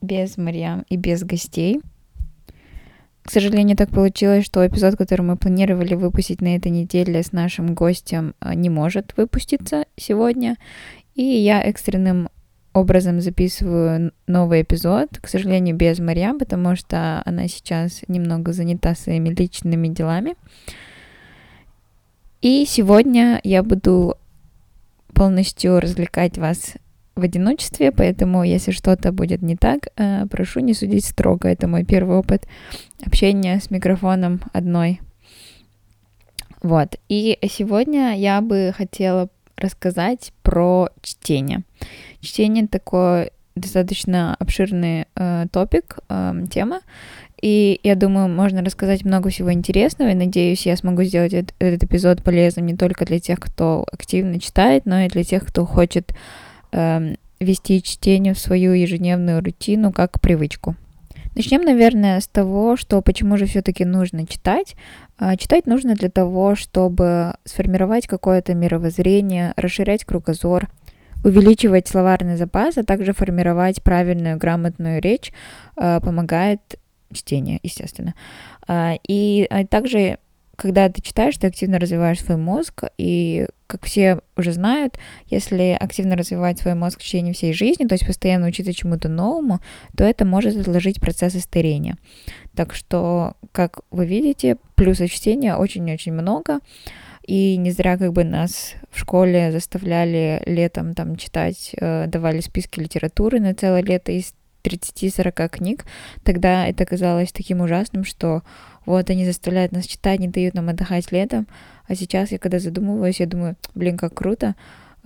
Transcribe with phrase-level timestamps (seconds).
[0.00, 1.80] без Марьям и без гостей.
[3.22, 7.74] К сожалению, так получилось, что эпизод, который мы планировали выпустить на этой неделе с нашим
[7.74, 10.56] гостем, а, не может выпуститься сегодня.
[11.16, 12.28] И я экстренным
[12.72, 19.30] образом записываю новый эпизод, к сожалению, без Марьям, потому что она сейчас немного занята своими
[19.30, 20.36] личными делами.
[22.42, 24.16] И сегодня я буду
[25.14, 26.74] полностью развлекать вас
[27.16, 31.48] в одиночестве, поэтому если что-то будет не так, э, прошу не судить строго.
[31.48, 32.46] Это мой первый опыт
[33.04, 35.00] общения с микрофоном одной.
[36.62, 36.96] Вот.
[37.08, 41.62] И сегодня я бы хотела рассказать про чтение.
[42.20, 46.80] Чтение такой достаточно обширный э, топик, э, тема,
[47.40, 51.84] и я думаю, можно рассказать много всего интересного, и надеюсь, я смогу сделать этот, этот
[51.84, 56.14] эпизод полезным не только для тех, кто активно читает, но и для тех, кто хочет
[56.72, 60.74] вести чтение в свою ежедневную рутину как привычку.
[61.36, 64.74] Начнем, наверное, с того, что почему же все-таки нужно читать.
[65.18, 70.70] А, читать нужно для того, чтобы сформировать какое-то мировоззрение, расширять кругозор,
[71.24, 75.30] увеличивать словарный запас, а также формировать правильную, грамотную речь,
[75.76, 76.60] а, помогает
[77.12, 78.14] чтение, естественно.
[78.66, 80.16] А, и также,
[80.56, 86.16] когда ты читаешь, ты активно развиваешь свой мозг, и, как все уже знают, если активно
[86.16, 89.60] развивать свой мозг в течение всей жизни, то есть постоянно учиться чему-то новому,
[89.96, 91.96] то это может отложить процесс старения.
[92.54, 96.60] Так что, как вы видите, плюсов чтения очень-очень много.
[97.26, 102.78] И не зря как бы нас в школе заставляли летом там читать, э, давали списки
[102.78, 104.32] литературы на целое лето из
[104.66, 105.84] 30-40 книг,
[106.24, 108.42] тогда это казалось таким ужасным, что
[108.86, 111.46] вот они заставляют нас читать, не дают нам отдыхать летом,
[111.86, 114.54] а сейчас я когда задумываюсь, я думаю, блин, как круто,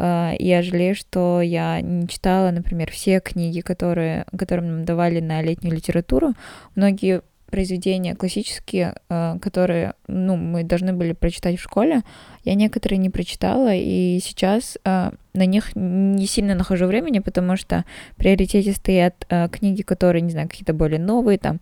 [0.02, 5.42] а, я жалею, что я не читала, например, все книги, которые, которые нам давали на
[5.42, 6.34] летнюю литературу.
[6.74, 12.02] Многие произведения классические, э, которые, ну, мы должны были прочитать в школе,
[12.44, 17.84] я некоторые не прочитала, и сейчас э, на них не сильно нахожу времени, потому что
[18.12, 21.60] в приоритете стоят э, книги, которые, не знаю, какие-то более новые, там,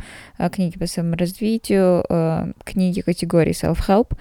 [0.53, 4.16] книги по саморазвитию, книги категории self-help,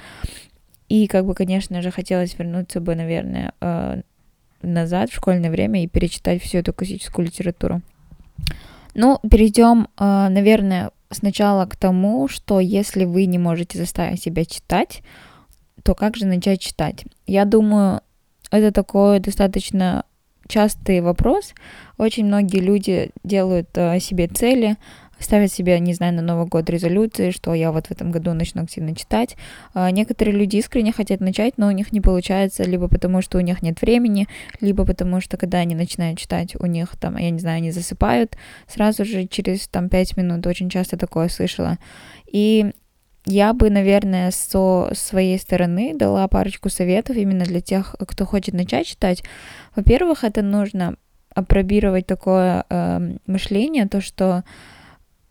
[0.89, 3.53] и, как бы, конечно же, хотелось вернуться бы, наверное,
[4.61, 7.81] назад в школьное время и перечитать всю эту классическую литературу.
[8.95, 15.01] Ну, перейдем, наверное, сначала к тому, что если вы не можете заставить себя читать,
[15.84, 17.06] то как же начать читать?
[17.25, 18.01] Я думаю,
[18.51, 20.06] это такой достаточно
[20.47, 21.53] частый вопрос.
[21.97, 24.78] Очень многие люди делают э, себе цели,
[25.19, 28.63] ставят себе, не знаю, на Новый год резолюции, что я вот в этом году начну
[28.63, 29.35] активно читать.
[29.73, 33.41] А некоторые люди искренне хотят начать, но у них не получается, либо потому что у
[33.41, 34.27] них нет времени,
[34.61, 38.38] либо потому что когда они начинают читать, у них там, я не знаю, они засыпают
[38.67, 40.45] сразу же через там пять минут.
[40.47, 41.77] Очень часто такое слышала.
[42.31, 42.72] И
[43.25, 48.88] я бы, наверное, со своей стороны дала парочку советов именно для тех, кто хочет начать
[48.88, 49.22] читать.
[49.75, 50.95] Во-первых, это нужно
[51.35, 54.44] опробировать такое э, мышление, то, что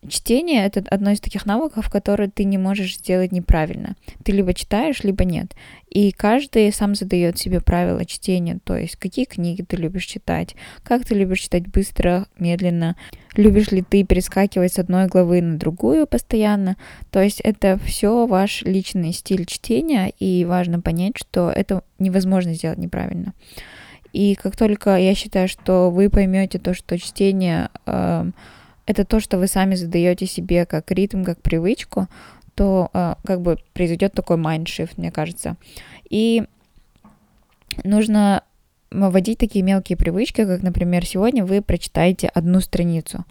[0.08, 3.96] Чтение— это одно из таких навыков, которые ты не можешь сделать неправильно.
[4.24, 5.54] Ты либо читаешь, либо нет.
[5.90, 11.04] И каждый сам задает себе правила чтения, то есть какие книги ты любишь читать, как
[11.04, 12.96] ты любишь читать быстро, медленно,
[13.34, 16.76] любишь ли ты перескакивать с одной главы на другую постоянно.
[17.10, 22.78] То есть это все ваш личный стиль чтения, и важно понять, что это невозможно сделать
[22.78, 23.32] неправильно.
[24.12, 28.30] И как только я считаю, что вы поймете то, что чтение э,
[28.86, 32.08] это то, что вы сами задаете себе как ритм, как привычку,
[32.54, 35.56] то э, как бы произойдет такой майндшифт, мне кажется.
[36.08, 36.44] И
[37.84, 38.42] нужно
[38.90, 43.24] вводить такие мелкие привычки, как, например, сегодня вы прочитаете одну страницу.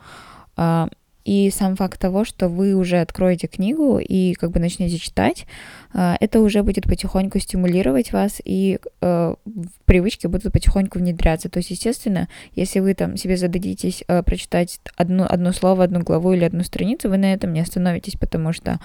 [0.58, 0.90] А,
[1.26, 5.48] и сам факт того, что вы уже откроете книгу и как бы начнете читать,
[5.92, 9.36] а, это уже будет потихоньку стимулировать вас, и э,
[9.86, 11.50] привычки будут потихоньку внедряться.
[11.50, 16.34] То есть, естественно, если вы там себе зададитесь э, прочитать одно, одно слово, одну главу
[16.34, 18.80] или одну страницу, вы на этом не остановитесь, потому что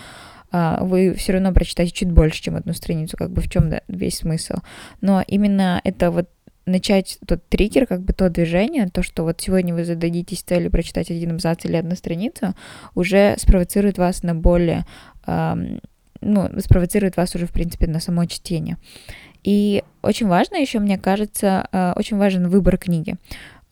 [0.52, 3.82] а, вы все равно прочитаете чуть больше, чем одну страницу, как бы в чем да,
[3.86, 4.54] весь смысл.
[5.00, 6.28] Но именно это вот
[6.70, 11.10] начать тот триггер, как бы то движение, то, что вот сегодня вы зададитесь целью прочитать
[11.10, 12.54] один абзац или одну страницу,
[12.94, 14.86] уже спровоцирует вас на более,
[15.26, 15.80] эм,
[16.20, 18.76] ну, спровоцирует вас уже, в принципе, на само чтение.
[19.42, 23.16] И очень важно еще, мне кажется, э, очень важен выбор книги.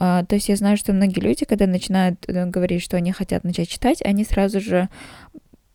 [0.00, 3.43] Uh, то есть я знаю, что многие люди, когда начинают э, говорить, что они хотят
[3.43, 4.89] начать читать, они сразу же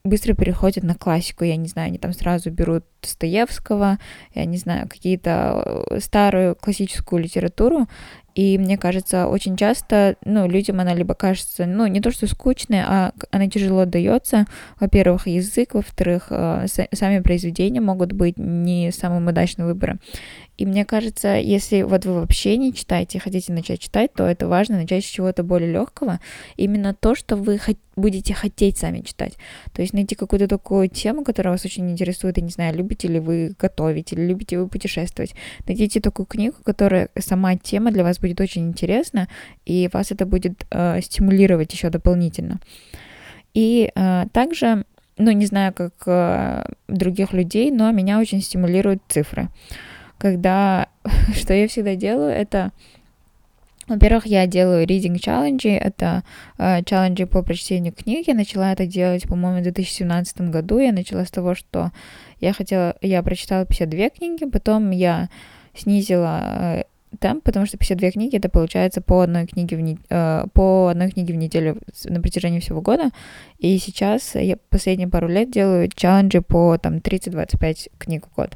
[0.05, 3.99] быстро переходят на классику, я не знаю, они там сразу берут Достоевского,
[4.33, 7.87] я не знаю, какие-то э, старую классическую литературу,
[8.35, 12.81] и мне кажется, очень часто, ну, людям она либо кажется, ну, не то что скучной,
[12.81, 14.45] а она тяжело дается.
[14.79, 19.99] Во-первых, язык, во-вторых, э, сами произведения могут быть не самым удачным выбором.
[20.57, 24.77] И мне кажется, если вот вы вообще не читаете, хотите начать читать, то это важно
[24.77, 26.19] начать с чего-то более легкого.
[26.57, 27.59] Именно то, что вы
[27.95, 29.33] будете хотеть сами читать.
[29.73, 32.37] То есть найти какую-то такую тему, которая вас очень интересует.
[32.37, 35.35] Я не знаю, любите ли вы готовить или любите вы путешествовать.
[35.67, 39.27] Найдите такую книгу, которая сама тема для вас будет очень интересна,
[39.65, 42.59] и вас это будет э, стимулировать еще дополнительно.
[43.53, 44.85] И э, также,
[45.17, 49.49] ну, не знаю, как э, других людей, но меня очень стимулируют цифры
[50.23, 50.87] когда
[51.35, 52.71] что я всегда делаю, это
[53.87, 56.23] во-первых, я делаю reading challenge, это
[56.57, 58.27] э, челленджи по прочтению книг.
[58.27, 60.79] Я начала это делать, по-моему, в 2017 году.
[60.79, 61.91] Я начала с того, что
[62.39, 65.29] я хотела, я прочитала 52 книги, потом я
[65.75, 66.83] снизила э,
[67.19, 71.11] темп, потому что 52 книги это получается по одной книге в, не, э, по одной
[71.11, 73.09] книге в неделю на протяжении всего года.
[73.59, 78.51] И сейчас я последние пару лет делаю челленджи по там 30-25 книг в год.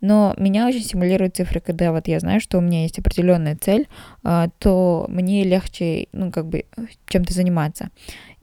[0.00, 3.88] Но меня очень стимулируют цифры, когда вот я знаю, что у меня есть определенная цель,
[4.22, 6.64] а, то мне легче, ну, как бы,
[7.06, 7.90] чем-то заниматься.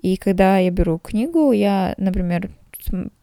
[0.01, 2.50] И когда я беру книгу, я, например,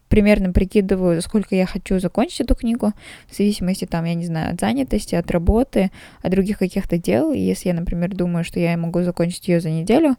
[0.09, 2.93] примерно прикидываю, сколько я хочу закончить эту книгу,
[3.29, 5.91] в зависимости, там, я не знаю, от занятости, от работы,
[6.23, 7.33] от других каких-то дел.
[7.33, 10.17] И если я, например, думаю, что я могу закончить ее за неделю,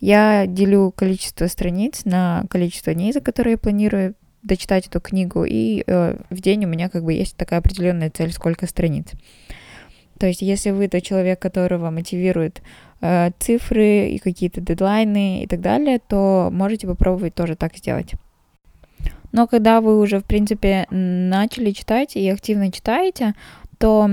[0.00, 5.84] я делю количество страниц на количество дней, за которые я планирую дочитать эту книгу, и
[5.86, 9.06] э, в день у меня как бы есть такая определенная цель, сколько страниц.
[10.18, 12.62] То есть, если вы тот человек, которого мотивирует
[13.00, 18.12] э, цифры и какие-то дедлайны и так далее, то можете попробовать тоже так сделать.
[19.32, 23.34] Но когда вы уже, в принципе, начали читать и активно читаете,
[23.78, 24.10] то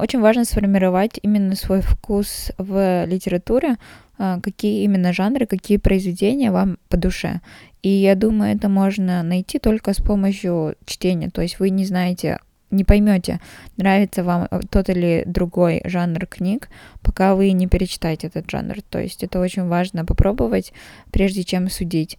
[0.00, 3.76] очень важно сформировать именно свой вкус в литературе,
[4.18, 7.40] э, какие именно жанры, какие произведения вам по душе.
[7.82, 11.30] И я думаю, это можно найти только с помощью чтения.
[11.30, 12.38] То есть вы не знаете,
[12.70, 13.40] не поймете,
[13.76, 16.68] нравится вам тот или другой жанр книг,
[17.02, 18.82] пока вы не перечитаете этот жанр.
[18.88, 20.72] То есть это очень важно попробовать,
[21.10, 22.18] прежде чем судить.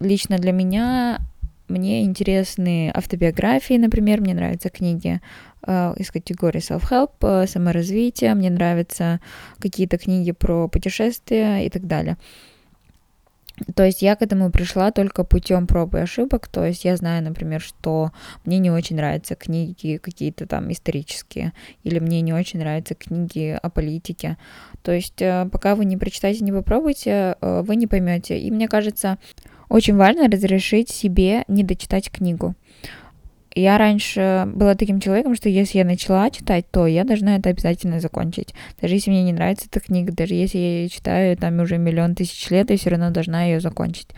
[0.00, 1.18] Лично для меня
[1.68, 5.20] мне интересны автобиографии, например, мне нравятся книги
[5.66, 9.20] э, из категории self-help, э, саморазвития, мне нравятся
[9.58, 12.16] какие-то книги про путешествия и так далее.
[13.74, 16.48] То есть я к этому пришла только путем проб и ошибок.
[16.48, 18.12] То есть я знаю, например, что
[18.44, 23.70] мне не очень нравятся книги какие-то там исторические, или мне не очень нравятся книги о
[23.70, 24.36] политике.
[24.82, 28.38] То есть э, пока вы не прочитаете, не попробуйте, э, вы не поймете.
[28.38, 29.18] И мне кажется,
[29.68, 32.54] очень важно разрешить себе не дочитать книгу.
[33.56, 38.00] Я раньше была таким человеком, что если я начала читать, то я должна это обязательно
[38.00, 38.54] закончить.
[38.82, 42.14] Даже если мне не нравится эта книга, даже если я ее читаю там уже миллион
[42.14, 44.08] тысяч лет, я все равно должна ее закончить.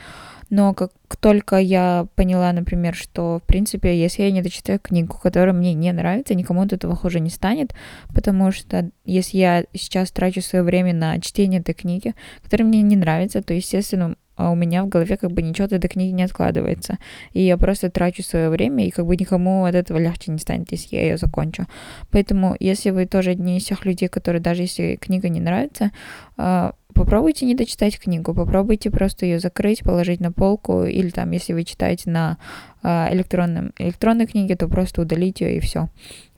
[0.50, 0.90] Но как
[1.21, 5.92] только я поняла, например, что, в принципе, если я не дочитаю книгу, которая мне не
[5.92, 7.75] нравится, никому от этого хуже не станет,
[8.12, 12.97] потому что если я сейчас трачу свое время на чтение этой книги, которая мне не
[12.97, 16.99] нравится, то, естественно, у меня в голове как бы ничего этой книги не откладывается.
[17.33, 20.71] И я просто трачу свое время, и как бы никому от этого легче не станет,
[20.73, 21.66] если я ее закончу.
[22.11, 25.90] Поэтому, если вы тоже одни из тех людей, которые даже если книга не нравится,
[26.37, 31.52] а, попробуйте не дочитать книгу, попробуйте просто ее закрыть, положить на полку, или там, если
[31.52, 32.38] вы читаете на
[32.83, 35.88] а, электронном, электронной книге, то просто удалить ее и все.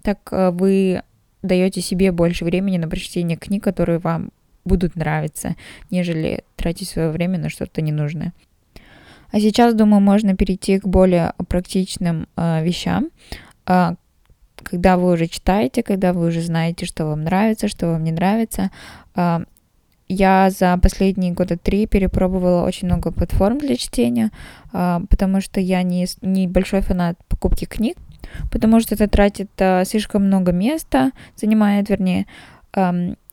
[0.02, 1.02] Так вы
[1.42, 4.30] даете себе больше времени на прочтение книг, которые вам
[4.64, 5.57] будут нравиться,
[5.90, 8.33] нежели тратить свое время на что-то ненужное.
[9.33, 13.11] А сейчас, думаю, можно перейти к более практичным э, вещам.
[13.67, 13.95] Э,
[14.62, 18.71] когда вы уже читаете, когда вы уже знаете, что вам нравится, что вам не нравится.
[19.14, 19.40] Э,
[20.09, 24.33] я за последние года три перепробовала очень много платформ для чтения,
[24.73, 27.97] э, потому что я не, не большой фанат покупки книг,
[28.50, 32.26] потому что это тратит э, слишком много места, занимает, вернее,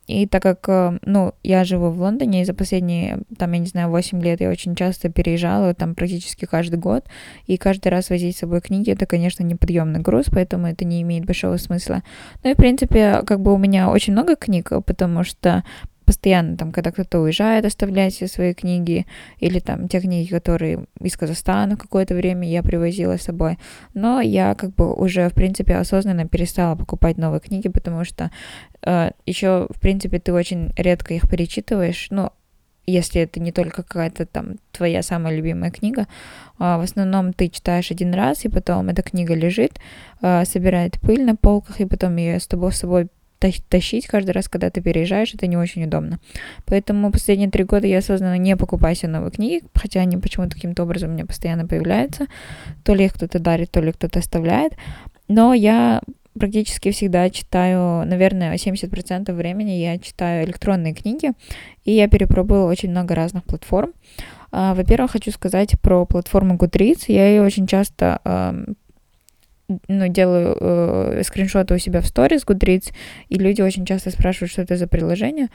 [0.08, 3.68] и так как, э, ну, я живу в Лондоне, и за последние, там, я не
[3.68, 7.06] знаю, 8 лет я очень часто переезжала, там, практически каждый год,
[7.46, 11.26] и каждый раз возить с собой книги, это, конечно, неподъемный груз, поэтому это не имеет
[11.26, 12.04] большого смысла.
[12.44, 15.64] Ну и, в принципе, как бы у меня очень много книг, потому что
[16.08, 19.06] постоянно там, когда кто-то уезжает, оставлять все свои книги,
[19.40, 23.60] или там те книги, которые из Казахстана какое-то время я привозила с собой.
[23.94, 28.32] Но я как бы уже, в принципе, осознанно перестала покупать новые книги, потому что
[28.84, 32.32] э, еще, в принципе, ты очень редко их перечитываешь, ну,
[32.86, 36.08] если это не только какая-то там твоя самая любимая книга,
[36.58, 39.74] а в основном ты читаешь один раз, и потом эта книга лежит,
[40.22, 44.48] э, собирает пыль на полках, и потом ее с тобой с собой тащить каждый раз,
[44.50, 46.20] когда ты переезжаешь, это не очень удобно.
[46.66, 50.84] Поэтому последние три года я осознанно не покупаю себе новые книги, хотя они почему-то каким-то
[50.84, 52.28] образом у меня постоянно появляются.
[52.84, 54.74] То ли их кто-то дарит, то ли кто-то оставляет.
[55.28, 56.02] Но я
[56.38, 61.32] практически всегда читаю, наверное, 70% времени я читаю электронные книги,
[61.84, 63.94] и я перепробовала очень много разных платформ.
[64.52, 67.06] А, во-первых, хочу сказать про платформу Goodreads.
[67.08, 68.22] Я ее очень часто
[69.88, 72.94] ну, делаю э, скриншоты у себя в сторис Goodreads,
[73.28, 75.50] и люди очень часто спрашивают, что это за приложение.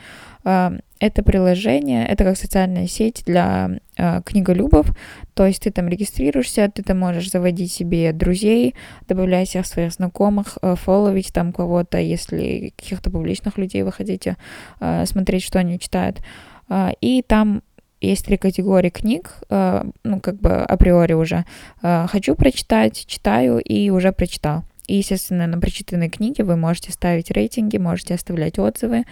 [0.44, 4.94] Э, это приложение, это как социальная сеть для э, книголюбов,
[5.34, 8.74] то есть ты там регистрируешься, ты там можешь заводить себе друзей,
[9.08, 14.36] добавлять всех своих знакомых, э, фолловить там кого-то, если каких-то публичных людей вы хотите
[14.80, 16.20] э, смотреть, что они читают.
[16.68, 17.62] Э, и там
[18.02, 21.44] есть три категории книг, э, ну, как бы априори уже.
[21.82, 24.64] Э, хочу прочитать, читаю и уже прочитал.
[24.88, 29.04] И, естественно, на прочитанные книги вы можете ставить рейтинги, можете оставлять отзывы.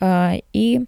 [0.00, 0.84] Э, и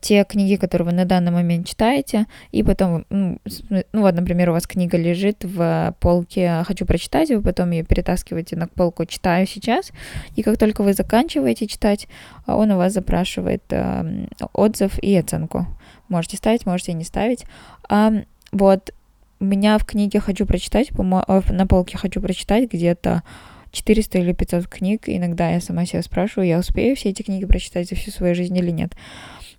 [0.00, 3.38] те книги, которые вы на данный момент читаете, и потом, ну,
[3.68, 8.56] ну вот, например, у вас книга лежит в полке «Хочу прочитать», вы потом ее перетаскиваете
[8.56, 9.92] на полку «Читаю сейчас»,
[10.36, 12.08] и как только вы заканчиваете читать,
[12.46, 13.62] он у вас запрашивает
[14.54, 15.66] отзыв и оценку.
[16.12, 17.46] Можете ставить, можете не ставить.
[17.88, 18.12] А,
[18.52, 18.92] вот,
[19.40, 23.22] меня в книге «Хочу прочитать», на полке «Хочу прочитать» где-то
[23.70, 25.04] 400 или 500 книг.
[25.06, 28.56] Иногда я сама себя спрашиваю, я успею все эти книги прочитать за всю свою жизнь
[28.58, 28.92] или нет.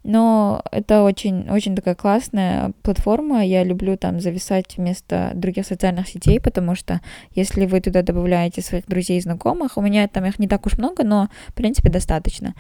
[0.03, 3.43] Но это очень, очень такая классная платформа.
[3.43, 7.01] Я люблю там зависать вместо других социальных сетей, потому что
[7.33, 10.77] если вы туда добавляете своих друзей и знакомых, у меня там их не так уж
[10.77, 12.53] много, но в принципе достаточно.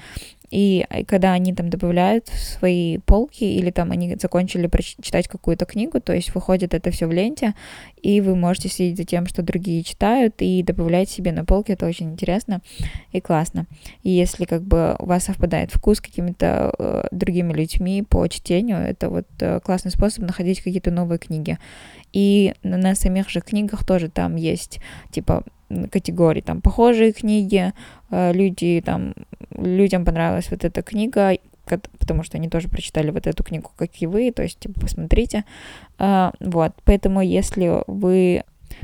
[0.53, 5.99] И когда они там добавляют в свои полки или там они закончили прочитать какую-то книгу,
[5.99, 7.55] то есть выходит это все в ленте,
[8.03, 11.87] и вы можете следить за тем, что другие читают, и добавлять себе на полки, это
[11.87, 12.61] очень интересно
[13.11, 13.65] и классно.
[14.03, 18.77] И если как бы у вас совпадает вкус с какими-то э, другими людьми по чтению,
[18.77, 21.57] это вот э, классный способ находить какие-то новые книги.
[22.13, 24.79] И на, самих же книгах тоже там есть,
[25.11, 25.43] типа,
[25.91, 27.73] категории, там, похожие книги,
[28.11, 29.13] э, люди, там,
[29.57, 31.37] людям понравилась вот эта книга,
[31.99, 35.45] потому что они тоже прочитали вот эту книгу, как и вы, то есть, типа, посмотрите,
[35.99, 38.43] э, вот, поэтому, если вы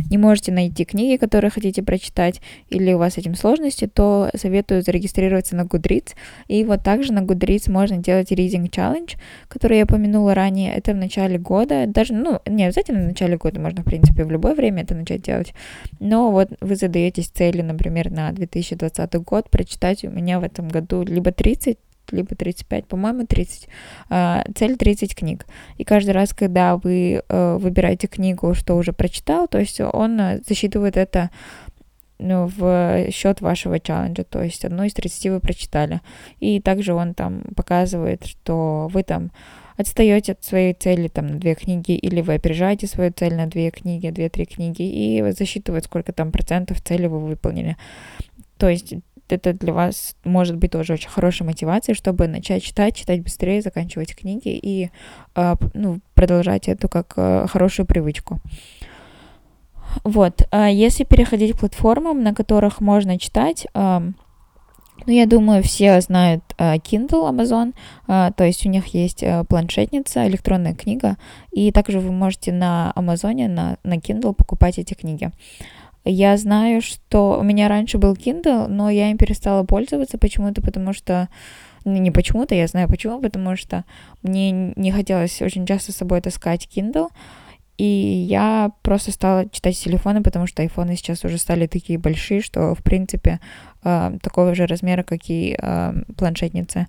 [0.10, 4.82] не можете найти книги, которые хотите прочитать, или у вас с этим сложности, то советую
[4.82, 6.16] зарегистрироваться на Goodreads.
[6.48, 9.16] И вот также на Goodreads можно делать Reading Challenge,
[9.48, 10.74] который я упомянула ранее.
[10.74, 14.32] Это в начале года, даже, ну, не обязательно в начале года, можно, в принципе, в
[14.32, 15.54] любое время это начать делать.
[16.00, 21.04] Но вот вы задаетесь целью, например, на 2020 год прочитать у меня в этом году
[21.04, 21.78] либо 30
[22.12, 23.68] либо 35, по-моему, 30.
[24.10, 25.46] А, цель 30 книг.
[25.78, 30.42] И каждый раз, когда вы э, выбираете книгу, что уже прочитал, то есть он э,
[30.48, 31.30] засчитывает это
[32.20, 36.02] ну, в счет вашего челленджа, то есть одну из 30 вы прочитали.
[36.40, 39.32] И также он там показывает, что вы там
[39.78, 43.72] отстаете от своей цели там на две книги, или вы опережаете свою цель на две
[43.72, 47.78] книги, две-три книги, и засчитывает, сколько там процентов цели вы выполнили.
[48.58, 48.94] То есть
[49.32, 54.16] это для вас может быть тоже очень хорошей мотивацией, чтобы начать читать, читать быстрее, заканчивать
[54.16, 54.90] книги и
[55.36, 58.40] э, ну, продолжать эту как э, хорошую привычку.
[60.04, 63.68] Вот, э, если переходить к платформам, на которых можно читать,
[65.06, 67.74] ну, я думаю, все знают э, Kindle Amazon,
[68.06, 71.16] то есть у них есть э, планшетница, электронная книга,
[71.52, 75.32] и также вы можете на Амазоне, на, на Kindle покупать эти книги.
[76.12, 80.92] Я знаю, что у меня раньше был Kindle, но я им перестала пользоваться почему-то, потому
[80.92, 81.30] что
[81.86, 83.86] ну, не почему-то, я знаю почему, потому что
[84.24, 87.10] мне не хотелось очень часто с собой таскать Kindle,
[87.78, 92.42] и я просто стала читать с телефона, потому что айфоны сейчас уже стали такие большие,
[92.42, 93.40] что, в принципе,
[93.84, 96.88] э, такого же размера, как и э, планшетница.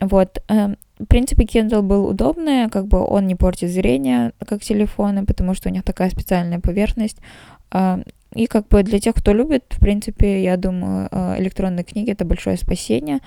[0.00, 0.42] Вот.
[0.48, 5.54] Э, в принципе, Kindle был удобный, как бы он не портит зрение, как телефоны, потому
[5.54, 7.18] что у них такая специальная поверхность.
[8.34, 12.24] И как бы для тех, кто любит, в принципе, я думаю, э, электронные книги это
[12.24, 13.18] большое спасение.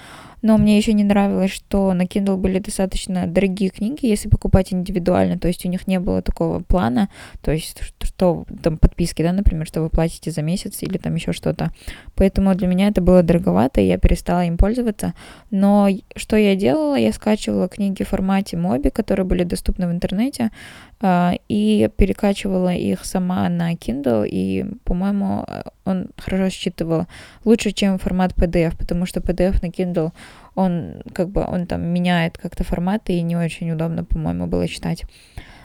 [0.43, 5.39] Но мне еще не нравилось, что на Kindle были достаточно дорогие книги, если покупать индивидуально,
[5.39, 7.09] то есть у них не было такого плана,
[7.41, 11.31] то есть что там подписки, да, например, что вы платите за месяц или там еще
[11.31, 11.71] что-то.
[12.15, 15.13] Поэтому для меня это было дороговато, и я перестала им пользоваться.
[15.49, 16.95] Но что я делала?
[16.95, 20.51] Я скачивала книги в формате Моби, которые были доступны в интернете,
[20.99, 25.45] а, и перекачивала их сама на Kindle, и, по-моему,
[25.85, 27.07] он хорошо считывал
[27.45, 30.11] лучше, чем формат PDF, потому что PDF на Kindle,
[30.55, 35.03] он как бы, он там меняет как-то форматы, и не очень удобно, по-моему, было читать.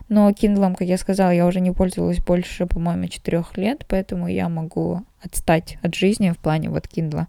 [0.09, 4.49] Но Kindle, как я сказала, я уже не пользовалась больше, по-моему, четырех лет, поэтому я
[4.49, 7.27] могу отстать от жизни в плане вот Kindle.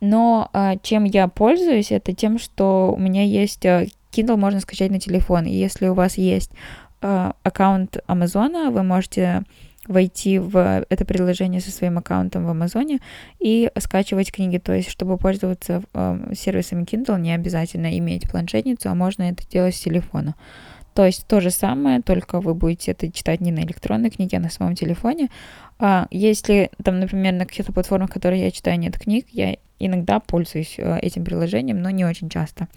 [0.00, 4.90] Но а, чем я пользуюсь, это тем, что у меня есть а, Kindle можно скачать
[4.90, 5.44] на телефон.
[5.44, 6.50] И если у вас есть
[7.02, 9.42] а, аккаунт Амазона, вы можете
[9.88, 13.00] войти в это приложение со своим аккаунтом в Амазоне
[13.40, 14.58] и скачивать книги.
[14.58, 19.74] То есть, чтобы пользоваться э, сервисами Kindle, не обязательно иметь планшетницу, а можно это делать
[19.74, 20.34] с телефона.
[20.94, 24.40] То есть то же самое, только вы будете это читать не на электронной книге, а
[24.40, 25.30] на своем телефоне.
[25.78, 30.74] А если там, например, на каких-то платформах, которые я читаю, нет книг, я иногда пользуюсь
[30.78, 32.68] э, этим приложением, но не очень часто.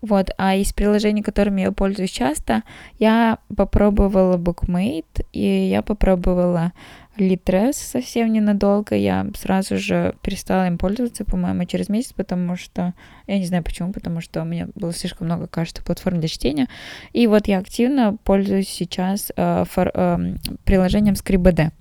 [0.00, 2.62] Вот, а из приложений, которыми я пользуюсь часто,
[2.98, 6.72] я попробовала Bookmate, и я попробовала
[7.18, 8.94] Litres совсем ненадолго.
[8.94, 12.94] Я сразу же перестала им пользоваться, по-моему, через месяц, потому что...
[13.26, 16.68] Я не знаю почему, потому что у меня было слишком много, кажется, платформ для чтения.
[17.12, 21.72] И вот я активно пользуюсь сейчас э, фор, э, приложением ScribD.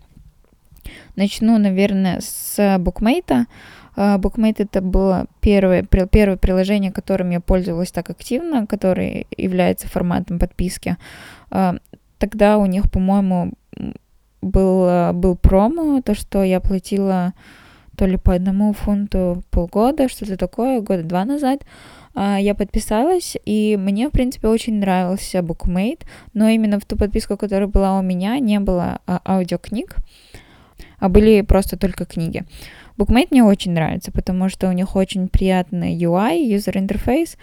[1.16, 3.46] Начну, наверное, с Bookmate.
[3.96, 10.98] Bookmate это было первое, первое приложение, которым я пользовалась так активно, которое является форматом подписки.
[11.51, 11.75] А,
[12.17, 13.53] тогда у них, по-моему,
[14.41, 17.34] был, был промо, то, что я платила
[18.00, 21.63] то ли по одному фунту полгода, что-то такое, года два назад.
[22.15, 26.03] А, я подписалась, и мне, в принципе, очень нравился Bookmate,
[26.34, 29.98] но именно в ту подписку, которая была у меня, не было а, аудиокниг,
[31.00, 32.46] а были просто только книги.
[33.00, 37.38] Bookmate мне очень нравится, потому что у них очень приятный UI, user interface.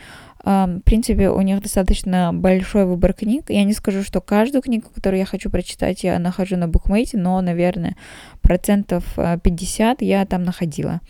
[0.44, 3.46] В принципе, у них достаточно большой выбор книг.
[3.48, 7.40] Я не скажу, что каждую книгу, которую я хочу прочитать, я нахожу на Bookmate, но,
[7.40, 7.97] наверное,
[8.42, 11.00] процентов 50 я там находила.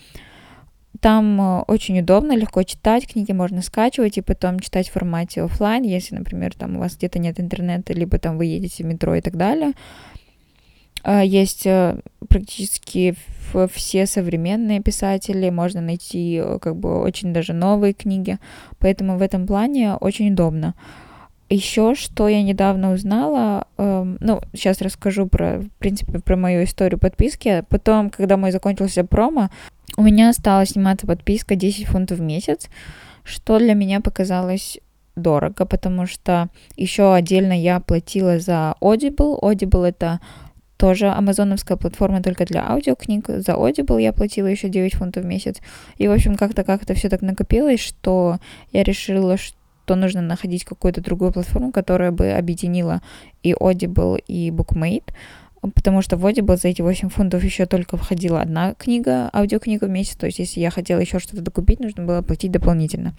[1.01, 5.83] Там э, очень удобно, легко читать, книги можно скачивать и потом читать в формате офлайн,
[5.83, 9.21] если, например, там у вас где-то нет интернета, либо там вы едете в метро и
[9.21, 9.73] так далее.
[11.09, 13.15] А, есть э, практически
[13.73, 18.39] все современные писатели, можно найти э, как бы очень даже новые книги,
[18.81, 20.75] поэтому в этом плане очень удобно.
[21.49, 26.99] Еще что я недавно узнала, э, ну, сейчас расскажу про, в принципе, про мою историю
[26.99, 27.65] подписки.
[27.69, 29.51] Потом, когда мой закончился промо,
[29.97, 32.69] у меня стала сниматься подписка 10 фунтов в месяц,
[33.23, 34.81] что для меня показалось
[35.15, 39.41] дорого, потому что еще отдельно я платила за Audible.
[39.41, 40.19] Audible это
[40.77, 43.29] тоже амазоновская платформа только для аудиокниг.
[43.29, 45.57] За Audible я платила еще 9 фунтов в месяц.
[45.97, 48.39] И, в общем, как-то как-то все так накопилось, что
[48.73, 53.01] я решила, что нужно находить какую-то другую платформу, которая бы объединила
[53.43, 55.13] и Audible, и Bookmate,
[55.75, 59.91] потому что в Audible за эти 8 фунтов еще только входила одна книга, аудиокнига в
[59.91, 63.15] месяц, то есть если я хотела еще что-то докупить, нужно было платить дополнительно.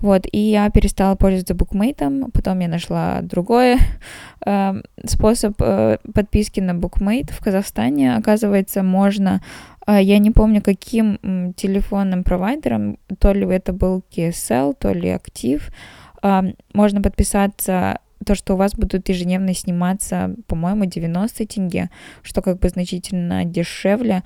[0.00, 3.78] Вот, и я перестала пользоваться букмейтом, потом я нашла другой
[4.46, 8.16] э, способ э, подписки на букмейт в Казахстане.
[8.16, 9.42] Оказывается, можно,
[9.86, 15.68] э, я не помню, каким телефонным провайдером, то ли это был KSL, то ли Актив,
[16.22, 21.88] э, можно подписаться то, что у вас будут ежедневно сниматься, по-моему, 90 тенге,
[22.22, 24.22] что как бы значительно дешевле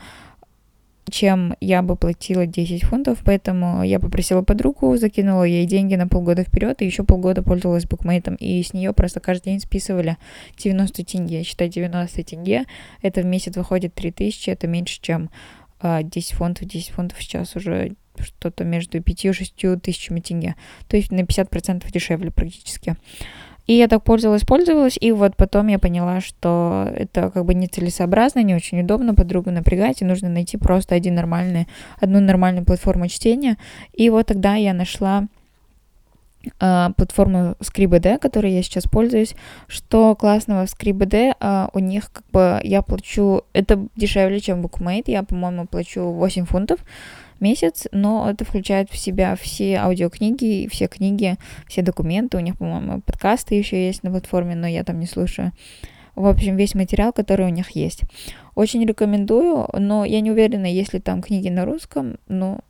[1.09, 6.43] чем я бы платила 10 фунтов, поэтому я попросила подругу, закинула ей деньги на полгода
[6.43, 10.17] вперед, и еще полгода пользовалась букмейтом, и с нее просто каждый день списывали
[10.59, 11.39] 90 тенге.
[11.39, 12.65] Я считаю, 90 тенге,
[13.03, 15.31] это в месяц выходит 3000, это меньше, чем
[15.83, 20.55] 10 а, фунтов, 10 фунтов сейчас уже что-то между 5 и 6 тысячами тенге,
[20.89, 22.97] то есть на 50% дешевле практически.
[23.67, 28.43] И я так пользовалась, пользовалась, и вот потом я поняла, что это как бы нецелесообразно,
[28.43, 31.69] не очень удобно подругу напрягать, и нужно найти просто один нормальный,
[32.01, 33.57] одну нормальную платформу чтения.
[33.93, 35.27] И вот тогда я нашла
[36.59, 39.37] Uh, платформу ScribD, которой я сейчас пользуюсь.
[39.69, 45.05] Что классного в ScribD, uh, у них как бы я плачу, это дешевле, чем Bookmate,
[45.07, 46.81] я, по-моему, плачу 8 фунтов
[47.43, 52.39] месяц, но это включает в себя все аудиокниги, все книги, все документы.
[52.39, 55.53] У них, по-моему, подкасты еще есть на платформе, но я там не слушаю.
[56.15, 58.03] В общем, весь материал, который у них есть.
[58.55, 62.61] Очень рекомендую, но я не уверена, есть ли там книги на русском, но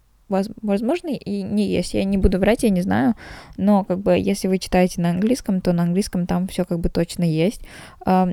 [0.63, 1.95] возможно, и не есть.
[1.95, 3.15] Я не буду врать, я не знаю,
[3.57, 6.89] но как бы если вы читаете на английском, то на английском там все как бы
[6.89, 7.63] точно есть.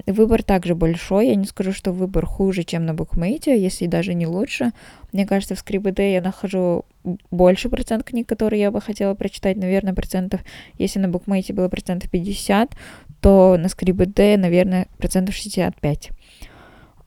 [0.08, 4.28] Выбор также большой, я не скажу, что выбор хуже, чем на букмейте, если даже не
[4.28, 4.72] лучше.
[5.12, 6.86] Мне кажется, в Scribd я нахожу
[7.32, 10.42] больше процент книг, которые я бы хотела прочитать, наверное, процентов,
[10.78, 12.76] если на букмейте было процентов 50,
[13.22, 16.10] то на Scribd, наверное, процентов 65.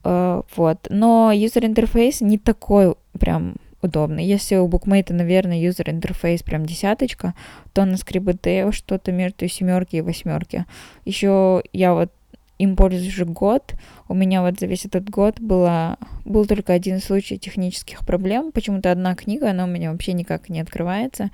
[0.03, 0.87] Uh, э, вот.
[0.89, 4.25] Но user интерфейс не такой прям удобный.
[4.25, 7.33] Если у букмейта, наверное, user интерфейс прям десяточка,
[7.73, 10.65] то на Scribd что-то между семерки и восьмерки.
[11.05, 12.11] Еще я вот
[12.59, 13.73] им пользуюсь год.
[14.07, 18.51] У меня вот за весь этот год было, был только один случай технических проблем.
[18.51, 21.31] Почему-то одна книга, она у меня вообще никак не открывается.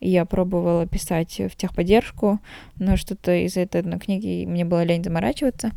[0.00, 2.38] Я пробовала писать в техподдержку,
[2.76, 5.72] но что-то из этой одной книги мне было лень заморачиваться.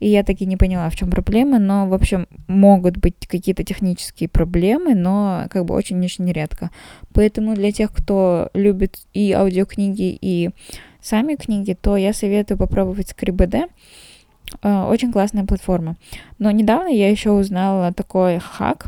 [0.00, 1.58] И я таки не поняла, в чем проблема.
[1.58, 6.70] Но, в общем, могут быть какие-то технические проблемы, но как бы очень-очень редко.
[7.12, 10.50] Поэтому для тех, кто любит и аудиокниги, и
[11.02, 13.68] сами книги, то я советую попробовать Scribd.
[14.62, 15.96] Э, очень классная платформа.
[16.38, 18.86] Но недавно я еще узнала такой хак,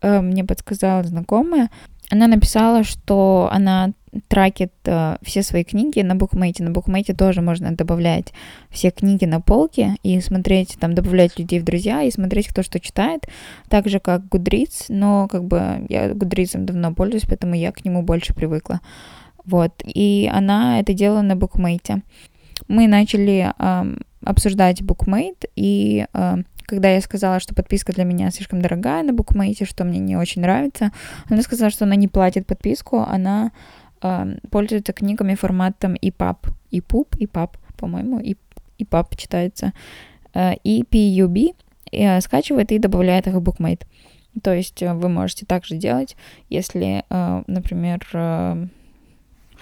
[0.00, 1.70] э, мне подсказала знакомая.
[2.10, 3.92] Она написала, что она
[4.28, 6.62] тракет э, все свои книги на букмейте.
[6.62, 8.32] На букмейте тоже можно добавлять
[8.70, 12.80] все книги на полке и смотреть, там, добавлять людей в друзья и смотреть, кто что
[12.80, 13.26] читает.
[13.68, 18.02] Так же, как Goodreads, но как бы я Goodreads давно пользуюсь, поэтому я к нему
[18.02, 18.80] больше привыкла.
[19.44, 19.72] Вот.
[19.84, 22.02] И она это делала на букмейте.
[22.68, 28.60] Мы начали э, обсуждать букмейт, и э, когда я сказала, что подписка для меня слишком
[28.60, 30.90] дорогая на букмейте, что мне не очень нравится,
[31.28, 33.52] она сказала, что она не платит подписку, она
[34.02, 36.36] э, пользуется книгами форматом EPUB,
[36.72, 39.72] EPUB, EPUB, по-моему, EPUB читается,
[40.34, 41.54] э, EPUB,
[41.92, 43.86] э, скачивает и добавляет их в букмейт.
[44.42, 46.16] То есть э, вы можете также делать,
[46.50, 47.04] если,
[47.46, 48.70] например,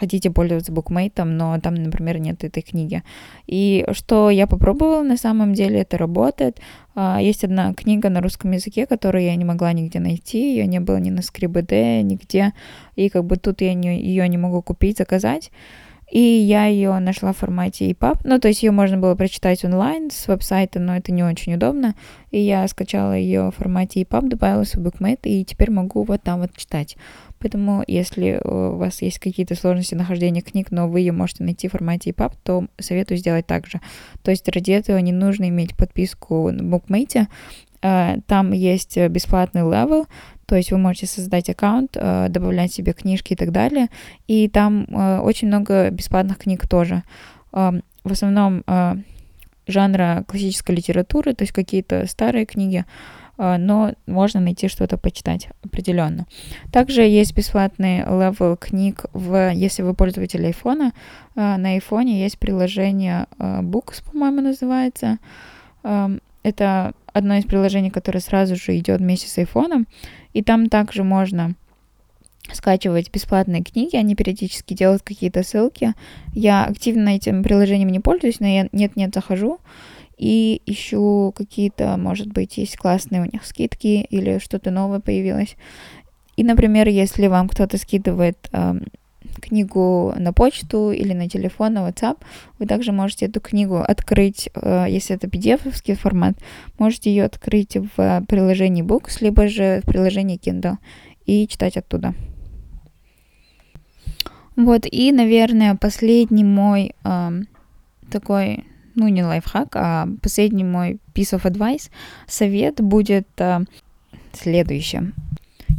[0.04, 3.02] хотите пользоваться букмейтом, но там, например, нет этой книги.
[3.46, 6.60] И что я попробовала на самом деле, это работает.
[6.94, 10.80] А, есть одна книга на русском языке, которую я не могла нигде найти, ее не
[10.80, 12.52] было ни на Scribd, нигде,
[12.96, 15.50] и как бы тут я не, ее не могу купить, заказать.
[16.14, 18.20] И я ее нашла в формате EPUB.
[18.22, 21.96] Ну, то есть ее можно было прочитать онлайн с веб-сайта, но это не очень удобно.
[22.30, 26.38] И я скачала ее в формате EPUB, добавила в Bookmate, и теперь могу вот там
[26.38, 26.96] вот читать.
[27.40, 31.72] Поэтому, если у вас есть какие-то сложности нахождения книг, но вы ее можете найти в
[31.72, 33.80] формате EPUB, то советую сделать так же.
[34.22, 37.26] То есть ради этого не нужно иметь подписку на Bookmate.
[37.82, 40.06] Э, там есть бесплатный level,
[40.46, 43.88] то есть вы можете создать аккаунт, э, добавлять себе книжки и так далее.
[44.26, 47.02] И там э, очень много бесплатных книг тоже.
[47.52, 48.64] В основном
[49.68, 52.84] жанра классической литературы, то есть какие-то старые книги,
[53.38, 56.26] но можно найти что-то почитать определенно.
[56.72, 60.92] Также есть бесплатный level книг, в, если вы пользователь айфона.
[61.36, 65.18] На айфоне есть приложение Books, по-моему, называется.
[65.82, 69.86] Это одно из приложений, которое сразу же идет вместе с айфоном.
[70.34, 71.54] И там также можно
[72.52, 75.94] скачивать бесплатные книги, они периодически делают какие-то ссылки.
[76.34, 79.60] Я активно этим приложением не пользуюсь, но я нет-нет захожу
[80.18, 85.56] и ищу какие-то, может быть, есть классные у них скидки или что-то новое появилось.
[86.36, 88.74] И, например, если вам кто-то скидывает э,
[89.48, 92.18] книгу на почту или на телефон, на WhatsApp,
[92.58, 96.34] вы также можете эту книгу открыть, э, если это PDF-овский формат,
[96.78, 100.76] можете ее открыть в приложении Books, либо же в приложении Kindle
[101.26, 102.14] и читать оттуда.
[104.56, 107.30] Вот, и, наверное, последний мой э,
[108.10, 111.90] такой ну не лайфхак, а последний мой piece of advice,
[112.26, 113.60] совет будет э,
[114.32, 115.14] следующим.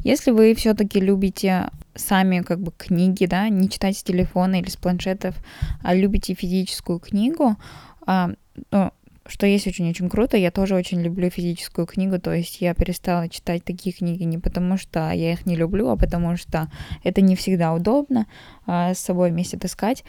[0.03, 4.77] Если вы все-таки любите сами как бы книги, да, не читать с телефона или с
[4.77, 5.35] планшетов,
[5.81, 7.55] а любите физическую книгу,
[8.05, 8.31] а,
[8.71, 8.91] ну,
[9.27, 13.63] что есть очень-очень круто, я тоже очень люблю физическую книгу, то есть я перестала читать
[13.63, 16.69] такие книги не потому, что я их не люблю, а потому что
[17.03, 18.27] это не всегда удобно
[18.67, 20.03] а, с собой вместе таскать,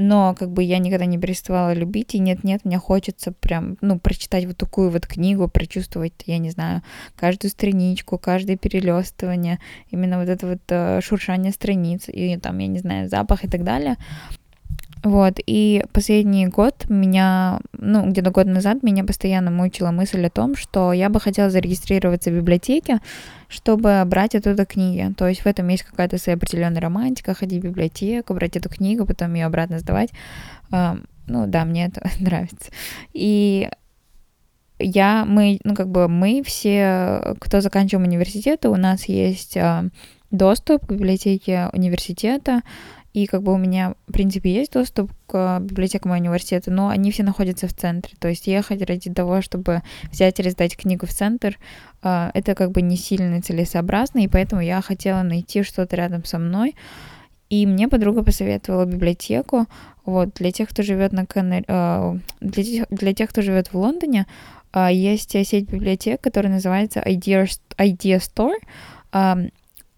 [0.00, 4.46] но как бы я никогда не переставала любить, и нет-нет, мне хочется прям, ну, прочитать
[4.46, 6.80] вот такую вот книгу, прочувствовать, я не знаю,
[7.16, 9.58] каждую страничку, каждое перелистывание,
[9.90, 13.62] именно вот это вот э, шуршание страниц, и там, я не знаю, запах и так
[13.62, 13.98] далее.
[15.02, 20.56] Вот, и последний год меня, ну, где-то год назад меня постоянно мучила мысль о том,
[20.56, 23.00] что я бы хотела зарегистрироваться в библиотеке,
[23.48, 25.10] чтобы брать оттуда книги.
[25.16, 29.06] То есть в этом есть какая-то своя определенная романтика, ходить в библиотеку, брать эту книгу,
[29.06, 30.10] потом ее обратно сдавать.
[30.70, 32.70] Ну да, мне это нравится.
[33.14, 33.70] И
[34.78, 39.56] я, мы, ну как бы мы все, кто заканчиваем университет, у нас есть
[40.30, 42.62] доступ к библиотеке университета,
[43.12, 47.24] и как бы у меня, в принципе, есть доступ к библиотекам университета, но они все
[47.24, 48.14] находятся в центре.
[48.20, 51.58] То есть ехать ради того, чтобы взять и раздать книгу в центр,
[52.02, 56.38] а, это как бы не сильно целесообразно, и поэтому я хотела найти что-то рядом со
[56.38, 56.76] мной.
[57.48, 59.66] И мне подруга посоветовала библиотеку.
[60.04, 61.64] Вот, для тех, кто живет на Канар...
[61.66, 64.26] А, для, тех, для тех, кто живет в Лондоне,
[64.72, 68.56] а, есть сеть библиотек, которая называется Idea, Idea Store.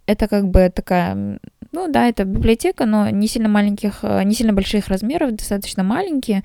[0.07, 1.39] Это как бы такая
[1.73, 6.45] ну да, это библиотека, но не сильно маленьких, э, не сильно больших размеров, достаточно маленькие,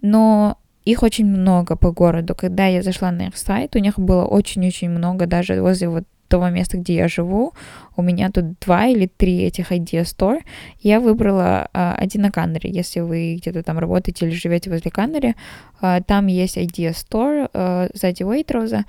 [0.00, 2.34] но их очень много по городу.
[2.34, 6.48] Когда я зашла на их сайт, у них было очень-очень много, даже возле вот того
[6.48, 7.52] места, где я живу,
[7.94, 10.40] у меня тут два или три этих Idea Store.
[10.80, 12.70] Я выбрала а, один на Канаре.
[12.70, 15.34] Если вы где-то там работаете или живете возле Канаре,
[15.82, 18.84] а, там есть Idea Store а, сзади Waitrose.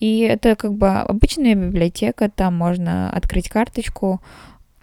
[0.00, 4.22] И это как бы обычная библиотека, там можно открыть карточку,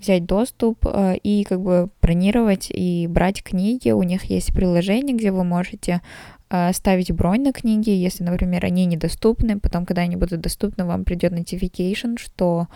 [0.04, 3.92] взять доступ э, и как бы бронировать и брать книги.
[3.92, 6.02] У них есть приложение, где вы можете
[6.50, 11.04] э, ставить бронь на книги, если, например, они недоступны, потом, когда они будут доступны, вам
[11.04, 12.68] придет notification, что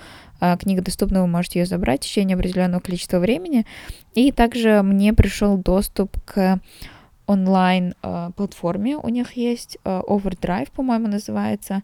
[0.41, 3.65] э, книга доступна, вы можете ее забрать в течение определенного количества времени.
[4.15, 6.59] И также мне пришел доступ к
[7.25, 7.93] онлайн
[8.37, 11.83] платформе, у них есть Overdrive, по-моему, называется,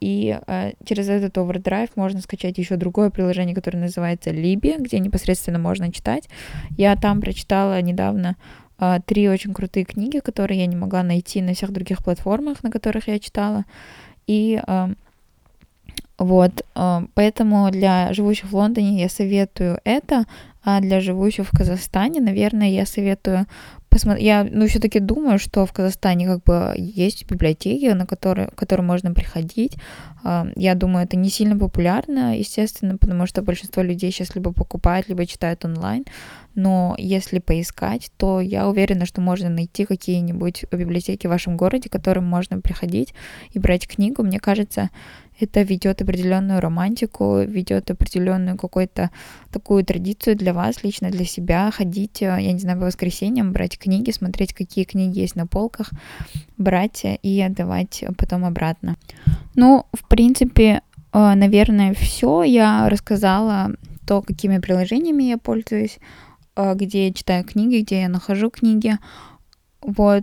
[0.00, 5.58] и а, через этот overdrive можно скачать еще другое приложение, которое называется Libby, где непосредственно
[5.58, 6.28] можно читать.
[6.76, 8.36] Я там прочитала недавно
[8.78, 12.70] а, три очень крутые книги, которые я не могла найти на всех других платформах, на
[12.70, 13.64] которых я читала.
[14.26, 14.60] И
[16.18, 16.64] вот,
[17.14, 20.26] поэтому для живущих в Лондоне я советую это,
[20.62, 23.46] а для живущих в Казахстане, наверное, я советую
[23.92, 24.26] посмотреть.
[24.26, 28.86] Я, ну, все-таки думаю, что в Казахстане как бы есть библиотеки, на которые, к которым
[28.86, 29.76] можно приходить.
[30.24, 35.08] А, я думаю, это не сильно популярно, естественно, потому что большинство людей сейчас либо покупают,
[35.08, 36.04] либо читают онлайн.
[36.54, 41.92] Но если поискать, то я уверена, что можно найти какие-нибудь библиотеки в вашем городе, к
[41.92, 43.14] которым можно приходить
[43.52, 44.22] и брать книгу.
[44.22, 44.90] Мне кажется,
[45.42, 49.10] это ведет определенную романтику, ведет определенную какую-то
[49.50, 53.78] такую традицию для вас, лично для себя, ходить, э, я не знаю, по воскресеньям, брать
[53.78, 55.90] книги, смотреть, какие книги есть на полках,
[56.58, 58.96] брать и отдавать потом обратно.
[59.54, 62.42] Ну, в принципе, э, наверное, все.
[62.42, 63.72] Я рассказала
[64.06, 65.98] то, какими приложениями я пользуюсь,
[66.56, 68.98] э, где я читаю книги, где я нахожу книги.
[69.80, 70.22] Вот,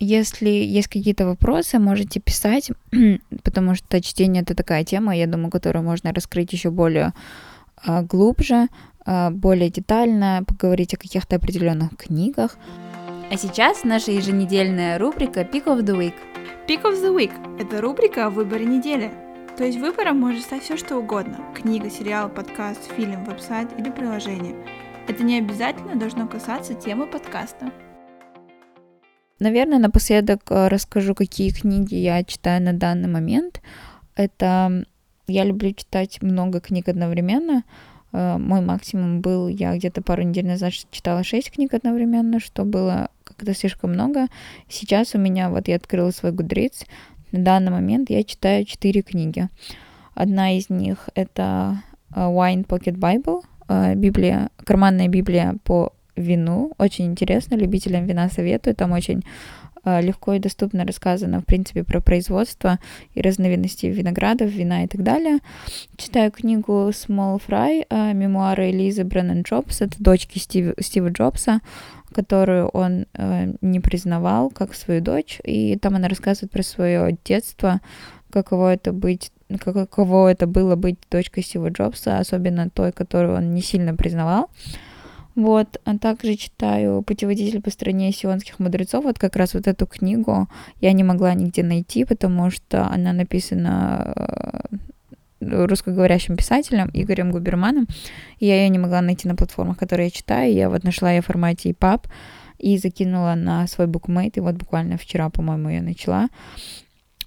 [0.00, 2.70] если есть какие-то вопросы, можете писать,
[3.44, 7.12] потому что чтение это такая тема, я думаю, которую можно раскрыть еще более
[7.84, 8.68] а, глубже,
[9.04, 12.56] а, более детально, поговорить о каких-то определенных книгах.
[13.30, 16.14] А сейчас наша еженедельная рубрика Pick of the Week.
[16.66, 19.12] Pick of the Week– это рубрика о выборе недели.
[19.56, 24.56] То есть выбором может стать все что угодно– книга, сериал, подкаст, фильм, веб-сайт или приложение.
[25.06, 27.70] Это не обязательно должно касаться темы подкаста.
[29.40, 33.62] Наверное, напоследок э, расскажу, какие книги я читаю на данный момент.
[34.14, 34.84] Это
[35.26, 37.64] я люблю читать много книг одновременно.
[38.12, 43.08] Э, мой максимум был, я где-то пару недель назад читала 6 книг одновременно, что было
[43.24, 44.26] как-то слишком много.
[44.68, 46.86] Сейчас у меня, вот я открыла свой Goodreads,
[47.32, 49.48] на данный момент я читаю 4 книги.
[50.14, 51.82] Одна из них это
[52.14, 53.40] э, Wine Pocket Bible,
[53.94, 56.72] Библия, карманная Библия по вину.
[56.78, 58.74] Очень интересно, любителям вина советую.
[58.74, 59.24] Там очень
[59.84, 62.78] э, легко и доступно рассказано, в принципе, про производство
[63.14, 65.38] и разновидности виноградов, вина и так далее.
[65.96, 71.60] Читаю книгу Small Fry, э, мемуары Элизы Бреннан Джобс, это дочки Стив, Стива Джобса,
[72.12, 77.80] которую он э, не признавал как свою дочь, и там она рассказывает про свое детство,
[78.30, 83.62] каково это быть каково это было быть дочкой Стива Джобса, особенно той, которую он не
[83.62, 84.50] сильно признавал.
[85.36, 89.04] Вот, а также читаю «Путеводитель по стране сионских мудрецов».
[89.04, 90.48] Вот как раз вот эту книгу
[90.80, 94.76] я не могла нигде найти, потому что она написана э,
[95.40, 97.86] русскоговорящим писателем Игорем Губерманом,
[98.38, 100.52] и я ее не могла найти на платформах, которые я читаю.
[100.52, 102.06] Я вот нашла ее в формате EPUB
[102.58, 106.28] и закинула на свой букмейт, и вот буквально вчера, по-моему, я начала.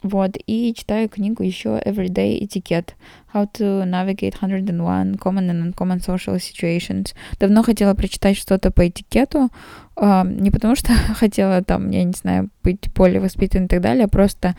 [0.03, 2.89] Вот, и читаю книгу еще Everyday Etiquette.
[3.33, 7.15] How to Navigate 101 Common and Uncommon Social Situations.
[7.39, 9.49] Давно хотела прочитать что-то по этикету,
[9.97, 14.09] не потому что хотела там, я не знаю, быть более воспитанной и так далее, а
[14.09, 14.55] просто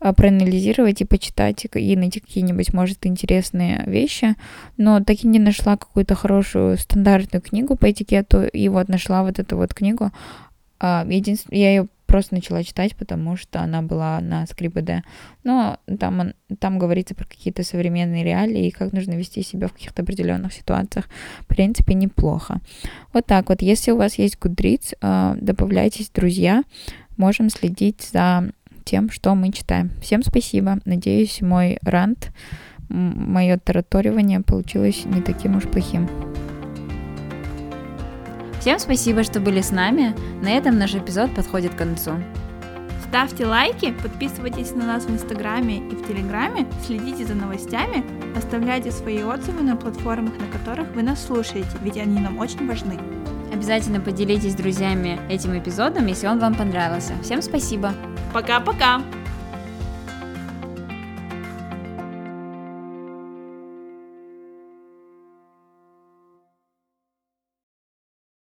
[0.00, 4.36] э, проанализировать и почитать и найти какие-нибудь, может, интересные вещи,
[4.76, 9.38] но так и не нашла какую-то хорошую стандартную книгу по этикету, и вот нашла вот
[9.38, 10.12] эту вот книгу.
[10.80, 15.02] Э, единственное, я ее просто начала читать, потому что она была на СКРИБД.
[15.42, 20.02] Но там, там говорится про какие-то современные реалии и как нужно вести себя в каких-то
[20.02, 21.06] определенных ситуациях.
[21.40, 22.60] В принципе, неплохо.
[23.12, 23.62] Вот так вот.
[23.62, 26.62] Если у вас есть Goodreads, э, добавляйтесь, друзья.
[27.16, 28.52] Можем следить за
[28.84, 29.90] тем, что мы читаем.
[30.00, 30.78] Всем спасибо.
[30.84, 32.30] Надеюсь, мой рант,
[32.88, 36.08] мое тараторивание получилось не таким уж плохим.
[38.64, 40.16] Всем спасибо, что были с нами.
[40.42, 42.12] На этом наш эпизод подходит к концу.
[43.06, 48.02] Ставьте лайки, подписывайтесь на нас в Инстаграме и в Телеграме, следите за новостями,
[48.34, 52.98] оставляйте свои отзывы на платформах, на которых вы нас слушаете, ведь они нам очень важны.
[53.52, 57.12] Обязательно поделитесь с друзьями этим эпизодом, если он вам понравился.
[57.22, 57.92] Всем спасибо.
[58.32, 59.02] Пока-пока.